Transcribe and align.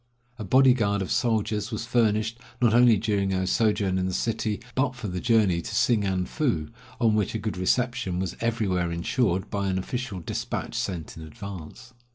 A 0.39 0.43
body 0.43 0.73
guard 0.73 1.03
of 1.03 1.11
soldiers 1.11 1.69
was 1.69 1.85
furnished, 1.85 2.39
not 2.59 2.73
only 2.73 2.97
during 2.97 3.35
our 3.35 3.45
sojourn 3.45 3.99
in 3.99 4.07
the 4.07 4.15
city, 4.15 4.59
but 4.73 4.95
for 4.95 5.07
the 5.07 5.19
journey 5.19 5.61
to 5.61 5.75
Singan 5.75 6.25
foo, 6.25 6.69
on 6.99 7.13
which 7.13 7.35
a 7.35 7.37
good 7.37 7.55
reception 7.55 8.17
was 8.17 8.35
everywhere 8.41 8.91
insured 8.91 9.51
by 9.51 9.67
an 9.67 9.77
official 9.77 10.19
despatch 10.19 10.73
sent 10.73 11.17
in 11.17 11.21
advance. 11.23 11.93